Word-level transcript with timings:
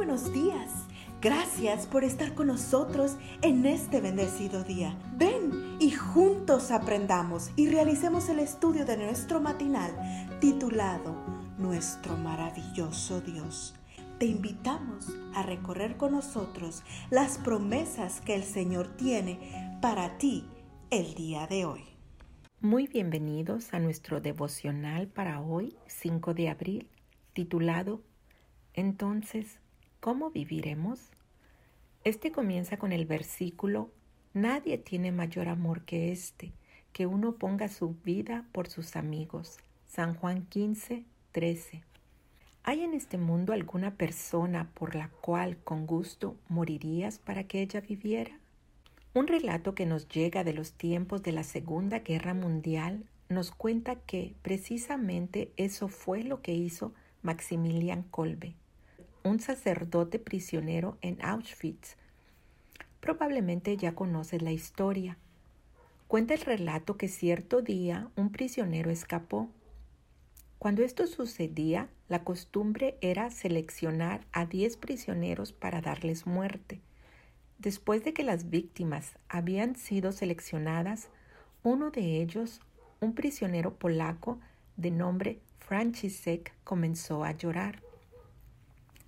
buenos 0.00 0.32
días. 0.32 0.86
Gracias 1.20 1.86
por 1.86 2.04
estar 2.04 2.32
con 2.34 2.46
nosotros 2.46 3.18
en 3.42 3.66
este 3.66 4.00
bendecido 4.00 4.64
día. 4.64 4.98
Ven 5.18 5.76
y 5.78 5.90
juntos 5.90 6.70
aprendamos 6.70 7.50
y 7.54 7.68
realicemos 7.68 8.30
el 8.30 8.38
estudio 8.38 8.86
de 8.86 8.96
nuestro 8.96 9.42
matinal 9.42 9.92
titulado 10.40 11.14
Nuestro 11.58 12.16
maravilloso 12.16 13.20
Dios. 13.20 13.74
Te 14.18 14.24
invitamos 14.24 15.14
a 15.34 15.42
recorrer 15.42 15.98
con 15.98 16.12
nosotros 16.12 16.82
las 17.10 17.36
promesas 17.36 18.22
que 18.22 18.34
el 18.34 18.44
Señor 18.44 18.96
tiene 18.96 19.78
para 19.82 20.16
ti 20.16 20.46
el 20.88 21.12
día 21.12 21.46
de 21.46 21.66
hoy. 21.66 21.84
Muy 22.62 22.86
bienvenidos 22.86 23.74
a 23.74 23.78
nuestro 23.78 24.22
devocional 24.22 25.08
para 25.08 25.42
hoy, 25.42 25.76
5 25.88 26.32
de 26.32 26.48
abril, 26.48 26.88
titulado 27.34 28.00
Entonces, 28.72 29.60
¿cómo 30.00 30.30
viviremos? 30.30 31.10
Este 32.04 32.32
comienza 32.32 32.78
con 32.78 32.92
el 32.92 33.04
versículo 33.04 33.90
Nadie 34.32 34.78
tiene 34.78 35.12
mayor 35.12 35.48
amor 35.48 35.82
que 35.82 36.10
este, 36.12 36.52
que 36.92 37.06
uno 37.06 37.34
ponga 37.34 37.68
su 37.68 37.94
vida 38.04 38.46
por 38.52 38.68
sus 38.68 38.96
amigos. 38.96 39.58
San 39.86 40.14
Juan 40.14 40.46
15, 40.46 41.04
13. 41.32 41.82
¿Hay 42.62 42.82
en 42.82 42.94
este 42.94 43.18
mundo 43.18 43.52
alguna 43.52 43.96
persona 43.96 44.70
por 44.72 44.94
la 44.94 45.08
cual 45.20 45.58
con 45.58 45.86
gusto 45.86 46.36
morirías 46.48 47.18
para 47.18 47.44
que 47.44 47.60
ella 47.60 47.80
viviera? 47.80 48.38
Un 49.12 49.26
relato 49.26 49.74
que 49.74 49.84
nos 49.84 50.08
llega 50.08 50.44
de 50.44 50.54
los 50.54 50.72
tiempos 50.72 51.22
de 51.22 51.32
la 51.32 51.42
Segunda 51.42 51.98
Guerra 51.98 52.32
Mundial 52.32 53.04
nos 53.28 53.50
cuenta 53.50 53.96
que 53.96 54.34
precisamente 54.42 55.52
eso 55.56 55.88
fue 55.88 56.22
lo 56.22 56.40
que 56.40 56.54
hizo 56.54 56.94
Maximilian 57.22 58.04
Kolbe, 58.04 58.54
un 59.22 59.40
sacerdote 59.40 60.18
prisionero 60.18 60.96
en 61.02 61.22
Auschwitz. 61.22 61.96
Probablemente 63.00 63.76
ya 63.76 63.94
conoces 63.94 64.42
la 64.42 64.52
historia. 64.52 65.16
Cuenta 66.08 66.34
el 66.34 66.40
relato 66.40 66.96
que 66.96 67.08
cierto 67.08 67.62
día 67.62 68.10
un 68.16 68.32
prisionero 68.32 68.90
escapó. 68.90 69.48
Cuando 70.58 70.82
esto 70.82 71.06
sucedía, 71.06 71.88
la 72.08 72.24
costumbre 72.24 72.98
era 73.00 73.30
seleccionar 73.30 74.26
a 74.32 74.44
diez 74.44 74.76
prisioneros 74.76 75.52
para 75.52 75.80
darles 75.80 76.26
muerte. 76.26 76.80
Después 77.58 78.04
de 78.04 78.12
que 78.12 78.24
las 78.24 78.50
víctimas 78.50 79.16
habían 79.28 79.76
sido 79.76 80.12
seleccionadas, 80.12 81.08
uno 81.62 81.90
de 81.90 82.20
ellos, 82.20 82.60
un 83.00 83.14
prisionero 83.14 83.74
polaco 83.74 84.40
de 84.76 84.90
nombre 84.90 85.40
Franciszek, 85.58 86.52
comenzó 86.64 87.22
a 87.24 87.32
llorar. 87.32 87.82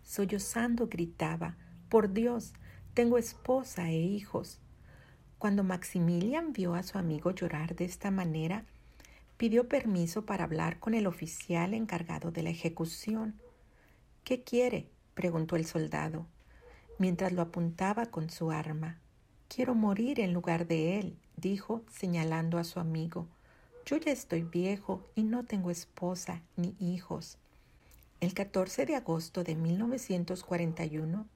Sollozando 0.02 0.88
gritaba, 0.88 1.56
Por 1.88 2.12
Dios, 2.12 2.52
tengo 2.94 3.18
esposa 3.18 3.90
e 3.90 3.98
hijos. 3.98 4.60
Cuando 5.38 5.64
Maximilian 5.64 6.52
vio 6.52 6.74
a 6.74 6.82
su 6.82 6.98
amigo 6.98 7.30
llorar 7.32 7.74
de 7.74 7.84
esta 7.84 8.10
manera, 8.10 8.64
pidió 9.36 9.68
permiso 9.68 10.24
para 10.26 10.44
hablar 10.44 10.78
con 10.78 10.94
el 10.94 11.06
oficial 11.06 11.74
encargado 11.74 12.30
de 12.30 12.42
la 12.42 12.50
ejecución. 12.50 13.40
¿Qué 14.24 14.42
quiere? 14.42 14.88
preguntó 15.14 15.56
el 15.56 15.66
soldado 15.66 16.26
mientras 17.02 17.32
lo 17.32 17.42
apuntaba 17.42 18.06
con 18.06 18.30
su 18.30 18.52
arma. 18.52 19.00
Quiero 19.48 19.74
morir 19.74 20.20
en 20.20 20.32
lugar 20.32 20.68
de 20.68 21.00
él, 21.00 21.18
dijo, 21.36 21.82
señalando 21.90 22.58
a 22.58 22.64
su 22.64 22.78
amigo. 22.78 23.26
Yo 23.84 23.96
ya 23.96 24.12
estoy 24.12 24.42
viejo 24.42 25.10
y 25.16 25.24
no 25.24 25.44
tengo 25.44 25.72
esposa 25.72 26.42
ni 26.56 26.76
hijos. 26.78 27.38
El 28.22 28.34
14 28.34 28.86
de 28.86 28.94
agosto 28.94 29.42
de 29.42 29.56
1941, 29.56 31.26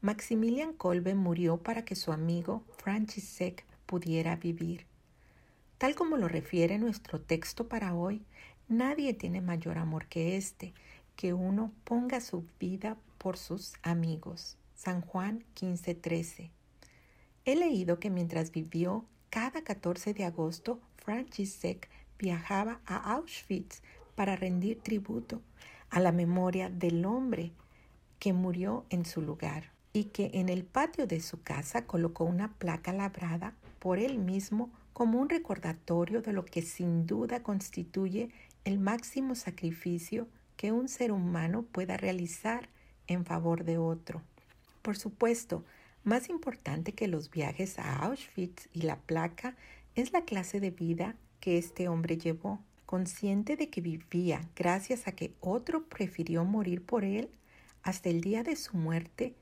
Maximilian 0.00 0.72
Kolbe 0.72 1.14
murió 1.14 1.58
para 1.58 1.84
que 1.84 1.96
su 1.96 2.12
amigo 2.12 2.64
Franciszek 2.78 3.66
pudiera 3.84 4.34
vivir. 4.34 4.86
Tal 5.76 5.94
como 5.94 6.16
lo 6.16 6.26
refiere 6.26 6.78
nuestro 6.78 7.20
texto 7.20 7.68
para 7.68 7.94
hoy, 7.94 8.24
nadie 8.68 9.12
tiene 9.12 9.42
mayor 9.42 9.76
amor 9.76 10.06
que 10.06 10.38
este, 10.38 10.72
que 11.14 11.34
uno 11.34 11.72
ponga 11.84 12.22
su 12.22 12.46
vida 12.58 12.96
por 13.18 13.36
sus 13.36 13.74
amigos. 13.82 14.56
San 14.74 15.02
Juan 15.02 15.44
15:13. 15.54 16.48
He 17.44 17.54
leído 17.54 17.98
que 17.98 18.08
mientras 18.08 18.50
vivió, 18.50 19.04
cada 19.28 19.62
14 19.62 20.14
de 20.14 20.24
agosto, 20.24 20.80
Franciszek 20.96 21.90
viajaba 22.18 22.80
a 22.86 23.12
Auschwitz 23.12 23.82
para 24.14 24.36
rendir 24.36 24.80
tributo 24.80 25.42
a 25.94 26.00
la 26.00 26.10
memoria 26.10 26.70
del 26.70 27.04
hombre 27.04 27.52
que 28.18 28.32
murió 28.32 28.84
en 28.90 29.06
su 29.06 29.22
lugar 29.22 29.70
y 29.92 30.06
que 30.06 30.32
en 30.34 30.48
el 30.48 30.64
patio 30.64 31.06
de 31.06 31.20
su 31.20 31.40
casa 31.42 31.86
colocó 31.86 32.24
una 32.24 32.52
placa 32.54 32.92
labrada 32.92 33.54
por 33.78 34.00
él 34.00 34.18
mismo 34.18 34.70
como 34.92 35.20
un 35.20 35.28
recordatorio 35.28 36.20
de 36.20 36.32
lo 36.32 36.44
que 36.44 36.62
sin 36.62 37.06
duda 37.06 37.44
constituye 37.44 38.30
el 38.64 38.80
máximo 38.80 39.36
sacrificio 39.36 40.26
que 40.56 40.72
un 40.72 40.88
ser 40.88 41.12
humano 41.12 41.62
pueda 41.62 41.96
realizar 41.96 42.68
en 43.06 43.24
favor 43.24 43.62
de 43.62 43.78
otro. 43.78 44.20
Por 44.82 44.96
supuesto, 44.96 45.64
más 46.02 46.28
importante 46.28 46.90
que 46.90 47.06
los 47.06 47.30
viajes 47.30 47.78
a 47.78 48.04
Auschwitz 48.04 48.68
y 48.72 48.82
la 48.82 48.96
placa 48.96 49.54
es 49.94 50.12
la 50.12 50.24
clase 50.24 50.58
de 50.58 50.72
vida 50.72 51.14
que 51.38 51.56
este 51.56 51.86
hombre 51.86 52.18
llevó. 52.18 52.58
Consciente 52.86 53.56
de 53.56 53.70
que 53.70 53.80
vivía 53.80 54.48
gracias 54.54 55.08
a 55.08 55.12
que 55.12 55.34
otro 55.40 55.84
prefirió 55.84 56.44
morir 56.44 56.84
por 56.84 57.04
él, 57.04 57.30
hasta 57.82 58.08
el 58.08 58.20
día 58.20 58.42
de 58.42 58.56
su 58.56 58.76
muerte, 58.76 59.34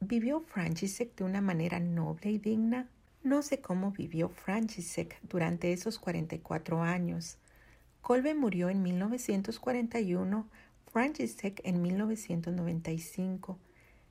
¿vivió 0.00 0.40
Franciszek 0.40 1.14
de 1.16 1.24
una 1.24 1.40
manera 1.40 1.80
noble 1.80 2.30
y 2.30 2.38
digna? 2.38 2.88
No 3.22 3.42
sé 3.42 3.60
cómo 3.60 3.92
vivió 3.92 4.28
Franciszek 4.28 5.20
durante 5.22 5.72
esos 5.72 5.98
44 5.98 6.82
años. 6.82 7.38
Kolbe 8.00 8.34
murió 8.34 8.70
en 8.70 8.82
1941, 8.82 10.46
Franciszek 10.92 11.60
en 11.64 11.82
1995 11.82 13.58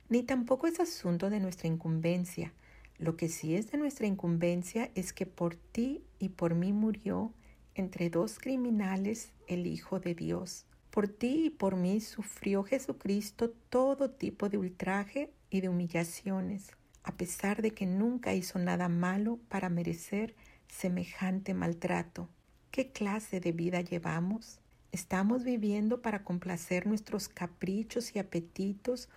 ni 0.08 0.22
tampoco 0.22 0.66
es 0.66 0.80
asunto 0.80 1.30
de 1.30 1.40
nuestra 1.40 1.68
incumbencia. 1.68 2.52
Lo 2.98 3.16
que 3.16 3.28
sí 3.28 3.54
es 3.54 3.70
de 3.70 3.78
nuestra 3.78 4.06
incumbencia 4.06 4.90
es 4.94 5.12
que 5.12 5.26
por 5.26 5.56
ti 5.56 6.02
y 6.18 6.30
por 6.30 6.54
mí 6.54 6.72
murió 6.72 7.32
entre 7.76 8.08
dos 8.10 8.38
criminales 8.38 9.32
el 9.46 9.66
Hijo 9.66 10.00
de 10.00 10.14
Dios. 10.14 10.64
Por 10.90 11.08
ti 11.08 11.46
y 11.46 11.50
por 11.50 11.76
mí 11.76 12.00
sufrió 12.00 12.64
Jesucristo 12.64 13.50
todo 13.68 14.10
tipo 14.10 14.48
de 14.48 14.56
ultraje 14.56 15.30
y 15.50 15.60
de 15.60 15.68
humillaciones, 15.68 16.70
a 17.02 17.12
pesar 17.12 17.60
de 17.60 17.72
que 17.72 17.84
nunca 17.84 18.32
hizo 18.32 18.58
nada 18.58 18.88
malo 18.88 19.38
para 19.48 19.68
merecer 19.68 20.34
semejante 20.68 21.52
maltrato. 21.52 22.30
¿Qué 22.70 22.92
clase 22.92 23.40
de 23.40 23.52
vida 23.52 23.82
llevamos? 23.82 24.58
¿Estamos 24.90 25.44
viviendo 25.44 26.00
para 26.00 26.24
complacer 26.24 26.86
nuestros 26.86 27.28
caprichos 27.28 28.16
y 28.16 28.18
apetitos 28.18 29.10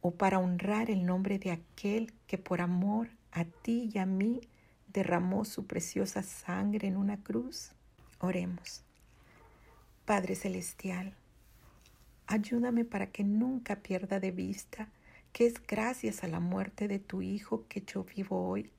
o 0.00 0.12
para 0.14 0.38
honrar 0.38 0.90
el 0.90 1.04
nombre 1.04 1.38
de 1.38 1.50
aquel 1.50 2.14
que 2.26 2.38
por 2.38 2.62
amor 2.62 3.10
a 3.32 3.44
ti 3.44 3.90
y 3.92 3.98
a 3.98 4.06
mí 4.06 4.40
derramó 4.92 5.44
su 5.44 5.66
preciosa 5.66 6.22
sangre 6.22 6.88
en 6.88 6.96
una 6.96 7.22
cruz? 7.22 7.72
Oremos. 8.24 8.84
Padre 10.04 10.36
Celestial, 10.36 11.16
ayúdame 12.28 12.84
para 12.84 13.10
que 13.10 13.24
nunca 13.24 13.82
pierda 13.82 14.20
de 14.20 14.30
vista 14.30 14.88
que 15.32 15.46
es 15.46 15.54
gracias 15.66 16.22
a 16.22 16.28
la 16.28 16.38
muerte 16.38 16.86
de 16.86 17.00
tu 17.00 17.20
Hijo 17.20 17.66
que 17.68 17.82
yo 17.82 18.04
vivo 18.04 18.48
hoy 18.48 18.70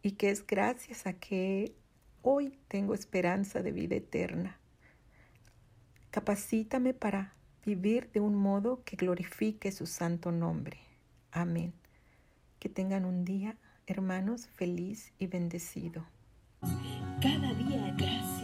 y 0.00 0.12
que 0.12 0.30
es 0.30 0.46
gracias 0.46 1.06
a 1.06 1.12
que 1.12 1.74
hoy 2.22 2.58
tengo 2.68 2.94
esperanza 2.94 3.62
de 3.62 3.72
vida 3.72 3.96
eterna. 3.96 4.58
Capacítame 6.10 6.94
para 6.94 7.34
vivir 7.66 8.10
de 8.12 8.20
un 8.20 8.34
modo 8.34 8.82
que 8.84 8.96
glorifique 8.96 9.72
su 9.72 9.84
santo 9.84 10.32
nombre. 10.32 10.78
Amén. 11.32 11.74
Que 12.60 12.70
tengan 12.70 13.04
un 13.04 13.26
día, 13.26 13.58
hermanos, 13.86 14.46
feliz 14.46 15.12
y 15.18 15.26
bendecido. 15.26 16.06
Cada 17.20 17.52
día 17.54 17.94
gracias. 17.96 18.43